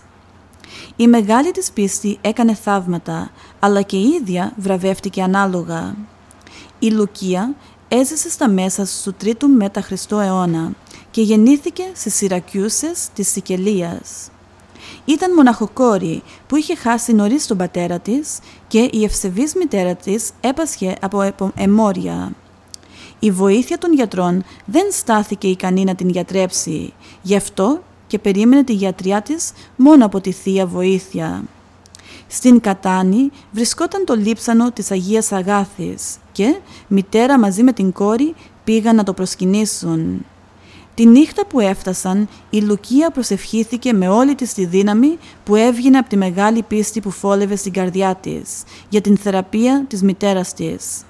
Η 0.96 1.08
μεγάλη 1.08 1.52
της 1.52 1.72
πίστη 1.72 2.18
έκανε 2.22 2.54
θαύματα, 2.54 3.32
αλλά 3.60 3.82
και 3.82 3.98
η 3.98 4.08
ίδια 4.22 4.54
βραβεύτηκε 4.58 5.22
ανάλογα. 5.22 5.96
Η 6.80 6.92
Λουκία 6.92 7.56
έζησε 7.88 8.30
στα 8.30 8.50
μέσα 8.50 8.88
του 9.04 9.14
τρίτου 9.14 9.50
μετά 9.50 9.82
Χριστό 9.82 10.20
αιώνα 10.20 10.72
και 11.12 11.22
γεννήθηκε 11.22 11.84
στις 11.94 12.16
Σιρακιούσες 12.16 13.08
της 13.14 13.32
Σικελίας. 13.32 14.30
Ήταν 15.06 15.34
μοναχοκόρη 15.34 16.24
που 16.48 16.56
είχε 16.56 16.76
χάσει 16.76 17.14
νωρίς 17.14 17.48
τον 17.48 17.58
πατέρα 17.58 18.00
της 18.00 18.40
και 18.68 18.90
η 18.92 19.04
ευσεβής 19.04 19.56
μητέρα 19.56 19.96
της 19.96 20.32
έπασχε 20.42 20.96
από 21.02 21.52
εμόρια. 21.56 22.32
Η 23.20 23.32
βοήθεια 23.32 23.78
των 23.78 23.94
γιατρών 23.94 24.44
δεν 24.66 24.86
στάθηκε 24.92 25.48
ικανή 25.48 25.84
να 25.84 25.96
την 25.96 26.10
γιατρέψει, 26.10 26.94
γι' 27.22 27.36
αυτό 27.36 27.82
και 28.08 28.20
περίμενε 28.20 28.64
τη 28.64 28.74
γιατριά 28.74 29.22
της 29.22 29.52
μόνο 29.76 30.06
από 30.06 30.22
τη 30.22 30.32
Θεία 30.32 30.66
Βοήθεια. 30.66 31.44
Στην 32.28 32.60
Κατάνη 32.60 33.32
βρισκόταν 33.52 34.06
το 34.06 34.16
λείψανο 34.16 34.72
της 34.72 34.92
Αγίας 34.92 35.32
Αγάθης 35.32 36.18
και 36.32 36.60
μητέρα 36.88 37.40
μαζί 37.40 37.64
με 37.64 37.74
την 37.74 37.92
κόρη 37.92 38.36
πήγαν 38.64 38.96
να 38.96 39.04
το 39.04 39.14
προσκυνήσουν. 39.14 40.26
Τη 40.96 41.06
νύχτα 41.06 41.46
που 41.46 41.60
έφτασαν, 41.60 42.28
η 42.50 42.60
Λουκία 42.60 43.10
προσευχήθηκε 43.10 43.94
με 43.94 44.08
όλη 44.08 44.36
της 44.36 44.54
τη 44.54 44.66
δύναμη 44.66 45.18
που 45.44 45.56
έβγαινε 45.56 45.98
από 45.98 46.10
τη 46.10 46.18
μεγάλη 46.18 46.64
πίστη 46.64 47.02
που 47.02 47.12
φόλευε 47.12 47.56
στην 47.56 47.74
καρδιά 47.74 48.16
της 48.16 48.64
για 48.90 49.02
την 49.02 49.18
θεραπεία 49.18 49.86
της 49.88 50.02
μητέρας 50.04 50.54
της. 50.54 51.04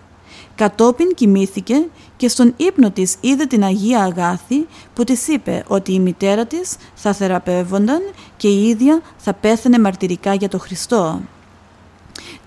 Κατόπιν 0.56 1.14
κοιμήθηκε 1.14 1.76
και 2.18 2.28
στον 2.28 2.54
ύπνο 2.58 2.92
της 2.92 3.16
είδε 3.22 3.46
την 3.46 3.64
Αγία 3.64 4.04
Αγάθη 4.04 4.66
που 4.94 5.04
της 5.04 5.28
είπε 5.28 5.64
ότι 5.68 5.94
η 5.94 6.00
μητέρα 6.00 6.46
της 6.46 6.76
θα 6.96 7.14
θεραπεύονταν 7.14 8.02
και 8.38 8.48
η 8.48 8.68
ίδια 8.68 9.02
θα 9.18 9.34
πέθανε 9.34 9.80
μαρτυρικά 9.80 10.34
για 10.34 10.50
το 10.50 10.60
Χριστό. 10.60 11.22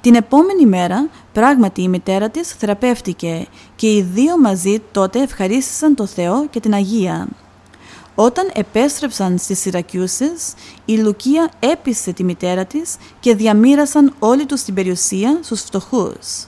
Την 0.06 0.14
επόμενη 0.14 0.66
μέρα 0.66 1.08
πράγματι 1.32 1.82
η 1.82 1.88
μητέρα 1.88 2.28
της 2.28 2.48
θεραπεύτηκε 2.48 3.46
και 3.76 3.86
οι 3.86 4.02
δύο 4.02 4.38
μαζί 4.38 4.82
τότε 4.92 5.22
ευχαρίστησαν 5.22 5.94
το 5.94 6.06
Θεό 6.06 6.46
και 6.48 6.60
την 6.60 6.74
Αγία. 6.74 7.28
Όταν 8.14 8.50
επέστρεψαν 8.54 9.38
στις 9.38 9.58
Σιρακιούσες, 9.58 10.54
η 10.84 10.96
Λουκία 10.96 11.50
έπεισε 11.58 12.12
τη 12.12 12.24
μητέρα 12.24 12.64
της 12.64 12.96
και 13.20 13.34
διαμήρασαν 13.34 14.14
όλη 14.18 14.46
τους 14.46 14.62
την 14.62 14.74
περιουσία 14.74 15.38
στους 15.42 15.60
φτωχούς. 15.60 16.46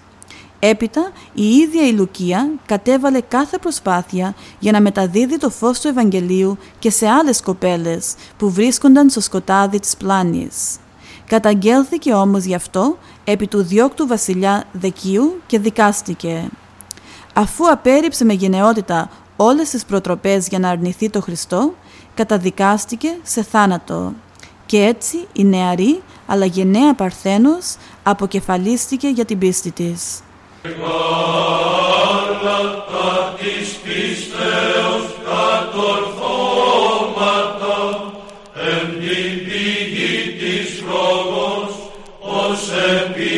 Έπειτα 0.58 1.12
η 1.34 1.46
ίδια 1.48 1.86
η 1.86 1.92
Λουκία 1.92 2.50
κατέβαλε 2.66 3.20
κάθε 3.20 3.58
προσπάθεια 3.58 4.34
για 4.58 4.72
να 4.72 4.80
μεταδίδει 4.80 5.38
το 5.38 5.50
φως 5.50 5.80
του 5.80 5.88
Ευαγγελίου 5.88 6.58
και 6.78 6.90
σε 6.90 7.08
άλλες 7.08 7.40
κοπέλες 7.40 8.14
που 8.36 8.50
βρίσκονταν 8.50 9.10
στο 9.10 9.20
σκοτάδι 9.20 9.80
της 9.80 9.96
πλάνης. 9.96 10.78
Καταγγέλθηκε 11.28 12.12
όμως 12.12 12.44
γι' 12.44 12.54
αυτό 12.54 12.98
επί 13.24 13.46
του 13.46 13.62
διώκτου 13.62 14.06
βασιλιά 14.06 14.64
Δεκίου 14.72 15.40
και 15.46 15.58
δικάστηκε. 15.58 16.48
Αφού 17.34 17.70
απέρριψε 17.70 18.24
με 18.24 18.32
γενναιότητα 18.32 19.10
όλες 19.36 19.70
τις 19.70 19.84
προτροπές 19.84 20.48
για 20.48 20.58
να 20.58 20.68
αρνηθεί 20.68 21.10
το 21.10 21.20
Χριστό, 21.20 21.74
καταδικάστηκε 22.14 23.08
σε 23.22 23.42
θάνατο. 23.42 24.12
Και 24.66 24.84
έτσι 24.84 25.26
η 25.32 25.44
νεαρή 25.44 26.02
αλλά 26.26 26.44
γενναία 26.44 26.94
Παρθένος 26.94 27.76
αποκεφαλίστηκε 28.02 29.08
για 29.08 29.24
την 29.24 29.38
πίστη 29.38 29.70
της. 29.70 30.20
duszę 42.58 43.14
be. 43.16 43.37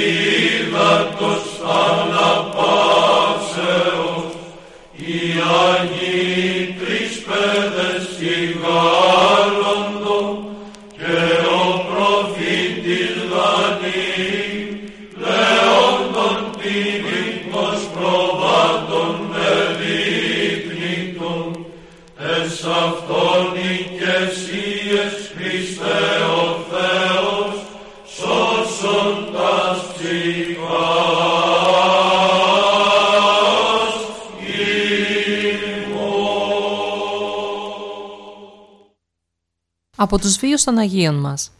Από 40.12 40.23
τους 40.23 40.37
βίους 40.37 40.64
των 40.64 40.79
Αγίων 40.79 41.14
μας. 41.14 41.51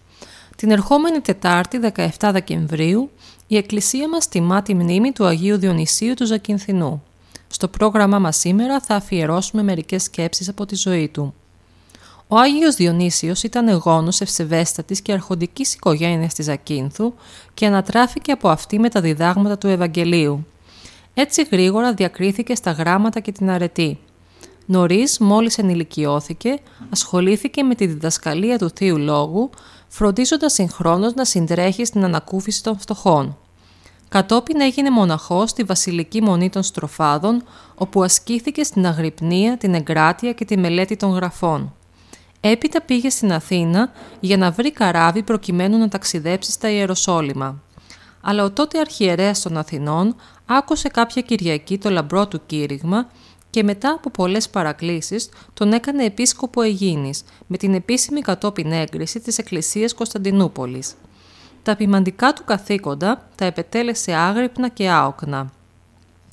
Την 0.57 0.71
ερχόμενη 0.71 1.21
Τετάρτη 1.21 1.81
17 2.19 2.31
Δεκεμβρίου 2.33 3.11
η 3.47 3.57
Εκκλησία 3.57 4.09
μας 4.09 4.29
τιμά 4.29 4.63
τη 4.63 4.75
μνήμη 4.75 5.13
του 5.13 5.25
Αγίου 5.25 5.59
Διονυσίου 5.59 6.15
του 6.15 6.27
Ζακυνθινού. 6.27 7.03
Στο 7.47 7.69
πρόγραμμά 7.69 8.19
μας 8.19 8.37
σήμερα 8.37 8.81
θα 8.81 8.95
αφιερώσουμε 8.95 9.63
μερικές 9.63 10.03
σκέψεις 10.03 10.49
από 10.49 10.67
τη 10.67 10.75
ζωή 10.75 11.09
του. 11.09 11.35
Ο 12.29 12.39
Άγιος 12.39 12.75
Διονύσιος 12.75 13.43
ήταν 13.43 13.71
γόνος 13.71 14.21
ευσεβέστατης 14.21 15.01
και 15.01 15.13
αρχοντικής 15.13 15.75
οικογένειας 15.75 16.35
της 16.35 16.45
Ζακίνθου 16.45 17.15
και 17.55 17.67
ανατράφηκε 17.67 18.33
από 18.33 18.49
αυτή 18.49 18.79
με 18.79 18.89
τα 18.89 19.01
διδάγματα 19.01 19.59
του 19.59 19.67
Ευαγγελίου. 19.67 20.47
Έτσι 21.15 21.47
γρήγορα 21.51 21.95
διακρίθηκε 21.95 22.55
στα 22.55 22.71
γράμματα 22.71 23.21
και 23.21 23.33
την 23.33 23.51
αρετή. 23.51 23.99
Νωρίς, 24.71 25.19
μόλις 25.19 25.59
ενηλικιώθηκε, 25.59 26.59
ασχολήθηκε 26.91 27.63
με 27.63 27.75
τη 27.75 27.87
διδασκαλία 27.87 28.59
του 28.59 28.71
Θείου 28.75 28.99
Λόγου, 28.99 29.51
φροντίζοντας 29.89 30.53
συγχρόνως 30.53 31.15
να 31.15 31.25
συντρέχει 31.25 31.85
στην 31.85 32.05
ανακούφιση 32.05 32.63
των 32.63 32.79
φτωχών. 32.79 33.37
Κατόπιν 34.09 34.61
έγινε 34.61 34.91
μοναχός 34.91 35.51
στη 35.51 35.63
Βασιλική 35.63 36.23
Μονή 36.23 36.51
των 36.51 36.63
Στροφάδων, 36.63 37.43
όπου 37.75 38.03
ασκήθηκε 38.03 38.63
στην 38.63 38.87
αγρυπνία, 38.87 39.57
την 39.57 39.75
εγκράτεια 39.75 40.33
και 40.33 40.45
τη 40.45 40.57
μελέτη 40.57 40.97
των 40.97 41.11
γραφών. 41.11 41.75
Έπειτα 42.41 42.81
πήγε 42.81 43.11
στην 43.11 43.33
Αθήνα 43.33 43.93
για 44.21 44.37
να 44.37 44.51
βρει 44.51 44.73
καράβι 44.73 45.23
προκειμένου 45.23 45.79
να 45.79 45.89
ταξιδέψει 45.89 46.51
στα 46.51 46.71
Ιεροσόλυμα. 46.71 47.63
Αλλά 48.21 48.45
ο 48.45 48.51
τότε 48.51 48.79
αρχιερέας 48.79 49.41
των 49.41 49.57
Αθηνών 49.57 50.17
άκουσε 50.47 50.89
κάποια 50.89 51.23
Κυριακή 51.23 51.79
το 51.79 51.91
λαμπρό 51.91 52.29
του 52.29 52.41
κήρυγμα 52.47 53.07
και 53.51 53.63
μετά 53.63 53.91
από 53.91 54.11
πολλές 54.11 54.49
παρακλήσεις 54.49 55.29
τον 55.55 55.73
έκανε 55.73 56.05
επίσκοπο 56.05 56.63
Αιγίνης 56.63 57.23
με 57.47 57.57
την 57.57 57.75
επίσημη 57.75 58.21
κατόπιν 58.21 58.73
έγκριση 58.73 59.21
της 59.21 59.39
Εκκλησίας 59.39 59.95
Κωνσταντινούπολης. 59.95 60.95
Τα 61.63 61.77
ποιμαντικά 61.77 62.33
του 62.33 62.45
καθήκοντα 62.45 63.29
τα 63.35 63.45
επετέλεσε 63.45 64.13
άγρυπνα 64.13 64.69
και 64.69 64.89
άοκνα. 64.89 65.53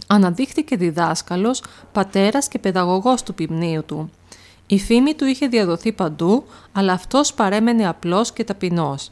Αναδείχθηκε 0.08 0.75
διδάσκαλος, 0.75 1.63
πατέρας 1.91 2.47
και 2.47 2.60
παιδαγωγός 2.60 3.23
του 3.23 3.34
ποιμνίου 3.34 3.84
του. 3.86 4.10
Η 4.67 4.80
φήμη 4.80 5.13
του 5.13 5.25
είχε 5.25 5.47
διαδοθεί 5.47 5.91
παντού, 5.91 6.43
αλλά 6.71 6.93
αυτός 6.93 7.34
παρέμενε 7.34 7.88
απλός 7.88 8.32
και 8.32 8.43
ταπεινός. 8.43 9.12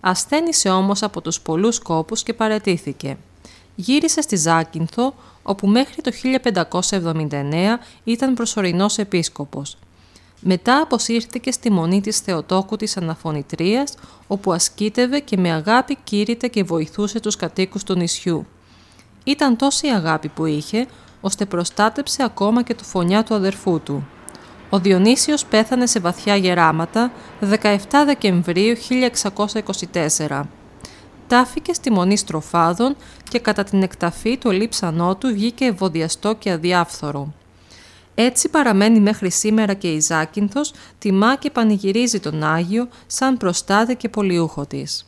Ασθένησε 0.00 0.68
όμως 0.70 1.02
από 1.02 1.20
τους 1.20 1.40
πολλούς 1.40 1.78
κόπους 1.78 2.22
και 2.22 2.34
παρετήθηκε. 2.34 3.16
Γύρισε 3.74 4.20
στη 4.20 4.36
Ζάκυνθο, 4.36 5.14
όπου 5.46 5.66
μέχρι 5.66 6.02
το 6.02 6.10
1579 6.10 7.78
ήταν 8.04 8.34
προσωρινός 8.34 8.98
επίσκοπος. 8.98 9.76
Μετά 10.40 10.80
αποσύρθηκε 10.80 11.50
στη 11.50 11.70
μονή 11.70 12.00
της 12.00 12.18
Θεοτόκου 12.18 12.76
της 12.76 12.96
Αναφωνητρίας, 12.96 13.94
όπου 14.26 14.52
ασκήτευε 14.52 15.18
και 15.18 15.36
με 15.36 15.52
αγάπη 15.52 15.96
κήρυτε 16.04 16.48
και 16.48 16.62
βοηθούσε 16.62 17.20
τους 17.20 17.36
κατοίκους 17.36 17.84
του 17.84 17.94
νησιού. 17.94 18.46
Ήταν 19.24 19.56
τόση 19.56 19.88
αγάπη 19.88 20.28
που 20.28 20.46
είχε, 20.46 20.86
ώστε 21.20 21.44
προστάτεψε 21.44 22.22
ακόμα 22.22 22.62
και 22.62 22.74
το 22.74 22.84
φωνιά 22.84 23.24
του 23.24 23.34
αδερφού 23.34 23.80
του. 23.80 24.06
Ο 24.70 24.78
Διονύσιος 24.78 25.44
πέθανε 25.44 25.86
σε 25.86 26.00
βαθιά 26.00 26.36
γεράματα 26.36 27.12
17 27.62 27.76
Δεκεμβρίου 28.06 28.76
1624 30.28 30.40
τάφηκε 31.26 31.72
στη 31.72 31.90
μονή 31.90 32.16
στροφάδων 32.16 32.96
και 33.30 33.38
κατά 33.38 33.64
την 33.64 33.82
εκταφή 33.82 34.36
του 34.36 34.50
λείψανό 34.50 35.16
του 35.16 35.28
βγήκε 35.28 35.64
ευωδιαστό 35.64 36.34
και 36.34 36.50
αδιάφθορο. 36.50 37.32
Έτσι 38.14 38.48
παραμένει 38.48 39.00
μέχρι 39.00 39.30
σήμερα 39.30 39.74
και 39.74 39.92
η 39.92 40.00
Ζάκυνθος, 40.00 40.72
τιμά 40.98 41.36
και 41.36 41.50
πανηγυρίζει 41.50 42.20
τον 42.20 42.42
Άγιο 42.42 42.88
σαν 43.06 43.36
προστάτη 43.36 43.96
και 43.96 44.08
πολιούχο 44.08 44.66
της. 44.66 45.06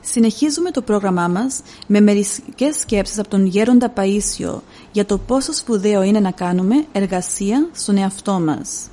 Συνεχίζουμε 0.00 0.70
το 0.70 0.82
πρόγραμμά 0.82 1.28
μας 1.28 1.60
με 1.86 2.00
μερικές 2.00 2.76
σκέψεις 2.78 3.18
από 3.18 3.28
τον 3.28 3.46
Γέροντα 3.46 3.92
Παΐσιο 3.96 4.60
για 4.92 5.06
το 5.06 5.18
πόσο 5.18 5.52
σπουδαίο 5.52 6.02
είναι 6.02 6.20
να 6.20 6.30
κάνουμε 6.30 6.84
εργασία 6.92 7.68
στον 7.72 7.96
εαυτό 7.96 8.40
μας. 8.40 8.88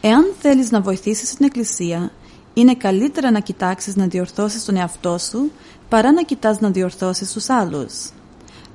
Εάν 0.00 0.32
θέλεις 0.40 0.70
να 0.70 0.80
βοηθήσεις 0.80 1.34
την 1.34 1.46
Εκκλησία, 1.46 2.12
είναι 2.54 2.74
καλύτερα 2.74 3.30
να 3.30 3.40
κοιτάξεις 3.40 3.96
να 3.96 4.06
διορθώσεις 4.06 4.64
τον 4.64 4.76
εαυτό 4.76 5.18
σου 5.18 5.50
παρά 5.88 6.12
να 6.12 6.22
κοιτάς 6.22 6.60
να 6.60 6.70
διορθώσεις 6.70 7.32
τους 7.32 7.48
άλλους. 7.48 8.10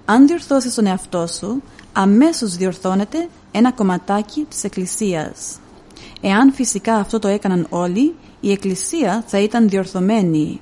Αν 0.06 0.28
διορθώσεις 0.28 0.74
τον 0.74 0.86
εαυτό 0.86 1.28
σου, 1.28 1.62
αμέσως 1.94 2.56
διορθώνεται 2.56 3.28
ένα 3.52 3.72
κομματάκι 3.72 4.46
της 4.50 4.64
Εκκλησίας. 4.64 5.60
Εάν 6.22 6.54
φυσικά 6.54 6.96
αυτό 6.96 7.20
το 7.20 7.28
έκαναν 7.28 7.68
όλοι, 7.70 8.16
η 8.40 8.52
Εκκλησία 8.52 9.24
θα 9.28 9.40
ήταν 9.40 9.70
διορθωμένη 9.70 10.62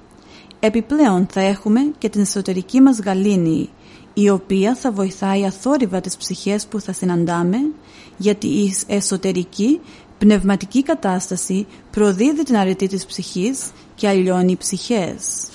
Επιπλέον 0.63 1.27
θα 1.31 1.41
έχουμε 1.41 1.79
και 1.97 2.09
την 2.09 2.21
εσωτερική 2.21 2.81
μας 2.81 2.99
γαλήνη, 2.99 3.69
η 4.13 4.29
οποία 4.29 4.75
θα 4.75 4.91
βοηθάει 4.91 5.45
αθόρυβα 5.45 6.01
τις 6.01 6.17
ψυχές 6.17 6.65
που 6.65 6.79
θα 6.79 6.93
συναντάμε, 6.93 7.57
γιατί 8.17 8.47
η 8.47 8.75
εσωτερική 8.87 9.79
πνευματική 10.17 10.83
κατάσταση 10.83 11.67
προδίδει 11.91 12.43
την 12.43 12.57
αρετή 12.57 12.87
της 12.87 13.05
ψυχής 13.05 13.71
και 13.95 14.07
αλλιώνει 14.07 14.57
ψυχές. 14.57 15.49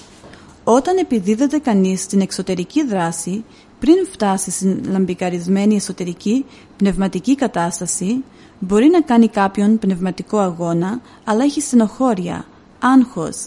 Όταν 0.64 0.96
επιδίδεται 0.96 1.58
κανείς 1.58 2.00
στην 2.00 2.20
εξωτερική 2.20 2.84
δράση, 2.84 3.44
πριν 3.78 4.06
φτάσει 4.12 4.50
στην 4.50 4.84
λαμπικαρισμένη 4.90 5.74
εσωτερική 5.74 6.44
πνευματική 6.76 7.34
κατάσταση, 7.34 8.24
μπορεί 8.58 8.88
να 8.88 9.00
κάνει 9.00 9.28
κάποιον 9.28 9.78
πνευματικό 9.78 10.38
αγώνα, 10.38 11.00
αλλά 11.24 11.44
έχει 11.44 11.60
στενοχώρια, 11.60 12.46
άγχος, 12.78 13.46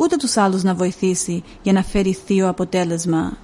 ούτε 0.00 0.16
τους 0.16 0.36
άλλους 0.36 0.62
να 0.62 0.74
βοηθήσει 0.74 1.42
για 1.62 1.72
να 1.72 1.82
φέρει 1.82 2.12
θείο 2.12 2.48
αποτέλεσμα. 2.48 3.38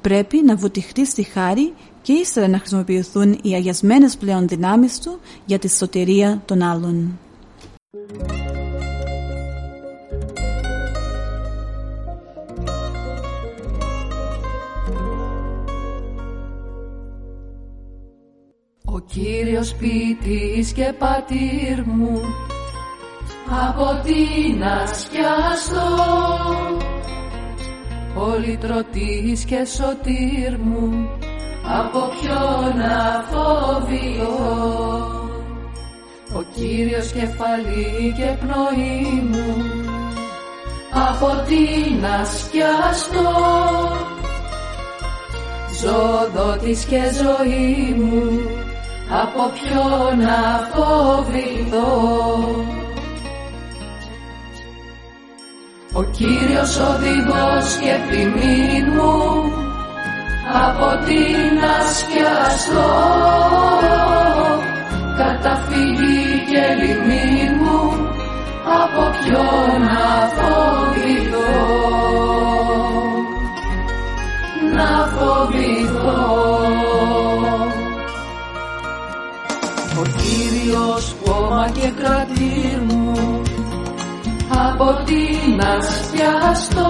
Πρέπει 0.00 0.42
να 0.44 0.56
βουτυχτεί 0.56 1.06
στη 1.06 1.22
χάρη 1.22 1.74
και 2.02 2.12
ύστερα 2.12 2.48
να 2.48 2.58
χρησιμοποιηθούν 2.58 3.38
οι 3.42 3.54
αγιασμένες 3.54 4.16
πλέον 4.16 4.48
δυνάμεις 4.48 5.00
του 5.00 5.18
για 5.44 5.58
τη 5.58 5.70
σωτηρία 5.70 6.42
των 6.44 6.62
άλλων. 6.62 7.18
Ο 18.84 19.00
Κύριος 19.00 19.74
ποιητής 19.74 20.72
και 20.72 20.92
πατήρ 20.98 21.82
μου 21.86 22.20
από 23.50 24.00
την 24.04 24.64
ασκιαστό 24.64 25.88
πολυτρωτής 28.14 29.44
και 29.44 29.64
σωτήρ 29.64 30.58
μου 30.58 31.08
από 31.78 31.98
ποιον 31.98 32.76
να 32.76 33.24
φοβηθώ 33.30 34.66
ο 36.32 36.42
Κύριος 36.54 37.12
κεφαλή 37.12 38.14
και 38.16 38.36
πνοή 38.40 39.22
μου 39.30 39.64
από 41.08 41.26
την 41.46 42.04
ασκιαστό 42.20 43.30
ζώδοτης 45.80 46.84
και 46.84 47.00
ζωή 47.22 47.94
μου 47.98 48.40
από 49.22 49.50
ποιον 49.54 50.18
να 50.18 50.68
φοβηθώ 50.72 51.98
Ο 55.98 56.02
Κύριος 56.02 56.76
οδηγός 56.76 57.66
και 57.80 57.94
ποιμήν 58.08 58.92
μου 58.94 59.52
από 60.66 61.04
την 61.06 61.58
ασκιαστό 61.80 62.90
καταφύγει 65.16 66.44
και 66.50 66.62
λιμήν 66.80 67.52
μου 67.60 67.82
από 68.82 69.02
ποιον 69.18 69.82
να 69.82 70.28
φοβηθώ 70.36 71.88
να 74.74 75.08
φοβηθώ. 75.14 76.18
Ο 80.00 80.02
Κύριος 80.18 81.14
πόμα 81.24 81.70
και 81.72 81.90
κρατήρ 82.02 82.37
μου 82.37 82.37
από 84.80 85.04
την 85.04 85.60
ασκιαστό 85.60 86.86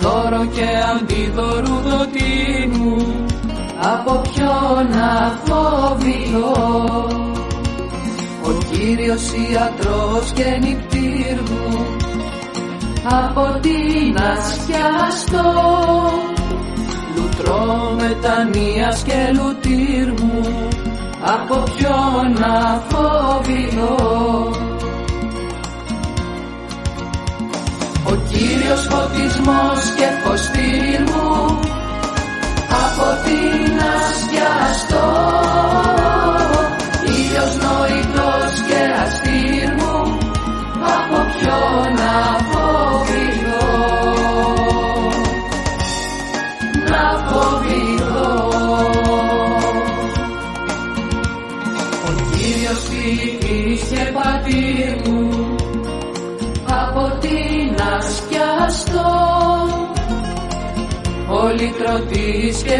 δώρο 0.00 0.46
και 0.46 0.66
αντίδωρου 0.94 1.80
δοτή 1.88 2.70
μου. 2.72 3.26
Από 3.82 4.20
ποιον 4.20 4.88
να 4.90 5.38
φοβηθώ 5.44 6.84
ο 8.42 8.50
Κύριος 8.70 9.22
ιατρός 9.32 10.32
και 10.34 10.58
νυπτήρ 10.60 11.40
μου. 11.50 11.86
Από 13.04 13.58
την 13.60 14.16
ασκιαστό 14.22 15.52
λουτρό 17.16 17.96
μετανοίας 18.00 19.02
και 19.02 19.32
λουτήρ 19.32 20.22
μου. 20.22 20.68
Από 21.22 21.62
ποιον 21.62 22.32
να 22.38 22.82
φοβηθώ 22.88 24.69
Κύριος 28.40 28.86
φωτισμός 28.90 29.80
και 29.96 30.08
φωστήρι 30.24 30.98
μου 31.06 31.58
από 32.86 33.06
την 33.24 33.80
ασκιαστό 33.96 35.08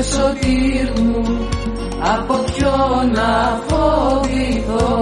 και 0.01 0.07
σωτήρ 0.07 1.03
μου 1.03 1.49
από 2.15 2.35
ποιον 2.35 3.11
να 3.13 3.61
φοβηθώ; 3.67 4.99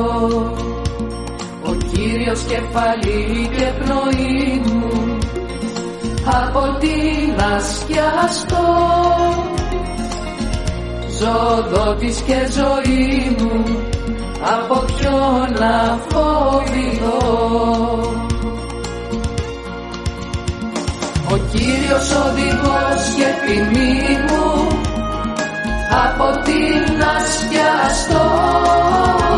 Ο 1.62 1.74
Κύριος 1.92 2.40
κεφαλή 2.42 3.48
και 3.56 3.72
πνοή 3.78 4.62
μου 4.66 5.18
από 6.24 6.76
την 6.78 7.44
ασκιαστό 7.56 8.66
ζωδότης 11.18 12.20
και 12.20 12.48
ζωή 12.50 13.36
μου 13.38 13.64
από 14.56 14.84
ποιον 14.86 15.52
να 15.58 15.98
φοβηθώ; 16.08 17.36
Ο 21.30 21.36
Κύριος 21.52 22.10
οδηγός 22.26 23.14
και 23.16 23.26
ποινή 23.44 24.18
μου 24.28 24.77
από 25.90 26.42
την 26.42 27.02
ασκιαστό 27.16 28.58
καταφύγει 28.68 29.37